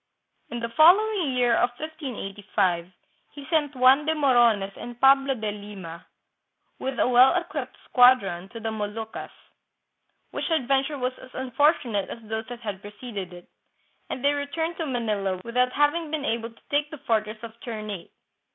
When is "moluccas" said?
8.71-9.29